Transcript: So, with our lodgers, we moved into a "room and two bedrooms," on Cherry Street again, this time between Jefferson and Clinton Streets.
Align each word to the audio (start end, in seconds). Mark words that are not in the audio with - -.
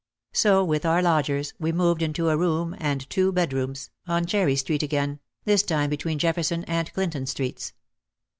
So, 0.33 0.63
with 0.65 0.83
our 0.83 1.03
lodgers, 1.03 1.53
we 1.59 1.71
moved 1.71 2.01
into 2.01 2.29
a 2.29 2.35
"room 2.35 2.75
and 2.79 3.07
two 3.07 3.31
bedrooms," 3.31 3.91
on 4.07 4.25
Cherry 4.25 4.55
Street 4.55 4.81
again, 4.81 5.19
this 5.45 5.61
time 5.61 5.91
between 5.91 6.17
Jefferson 6.17 6.63
and 6.63 6.91
Clinton 6.93 7.27
Streets. 7.27 7.73